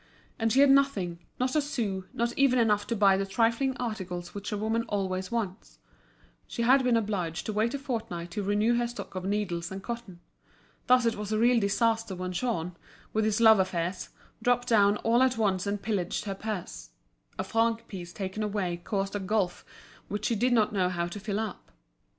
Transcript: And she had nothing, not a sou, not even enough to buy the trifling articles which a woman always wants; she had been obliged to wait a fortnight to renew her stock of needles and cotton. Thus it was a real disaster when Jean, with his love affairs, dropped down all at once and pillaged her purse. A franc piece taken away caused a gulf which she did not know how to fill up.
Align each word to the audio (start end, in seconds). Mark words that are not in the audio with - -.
And 0.39 0.51
she 0.51 0.61
had 0.61 0.71
nothing, 0.71 1.19
not 1.39 1.55
a 1.55 1.61
sou, 1.61 2.05
not 2.11 2.35
even 2.35 2.57
enough 2.57 2.87
to 2.87 2.95
buy 2.95 3.17
the 3.17 3.23
trifling 3.27 3.77
articles 3.77 4.33
which 4.33 4.51
a 4.51 4.57
woman 4.57 4.81
always 4.89 5.29
wants; 5.31 5.77
she 6.47 6.63
had 6.63 6.83
been 6.83 6.97
obliged 6.97 7.45
to 7.45 7.53
wait 7.53 7.75
a 7.75 7.77
fortnight 7.77 8.31
to 8.31 8.41
renew 8.41 8.75
her 8.77 8.87
stock 8.87 9.13
of 9.13 9.25
needles 9.25 9.71
and 9.71 9.83
cotton. 9.83 10.19
Thus 10.87 11.05
it 11.05 11.17
was 11.17 11.31
a 11.31 11.37
real 11.37 11.59
disaster 11.59 12.15
when 12.15 12.31
Jean, 12.31 12.75
with 13.13 13.25
his 13.25 13.39
love 13.39 13.59
affairs, 13.59 14.09
dropped 14.41 14.67
down 14.67 14.97
all 14.97 15.21
at 15.21 15.37
once 15.37 15.67
and 15.67 15.79
pillaged 15.79 16.25
her 16.25 16.33
purse. 16.33 16.89
A 17.37 17.43
franc 17.43 17.87
piece 17.87 18.11
taken 18.11 18.41
away 18.41 18.77
caused 18.77 19.15
a 19.15 19.19
gulf 19.19 19.63
which 20.07 20.25
she 20.25 20.35
did 20.35 20.51
not 20.51 20.73
know 20.73 20.89
how 20.89 21.05
to 21.05 21.19
fill 21.19 21.39
up. 21.39 21.71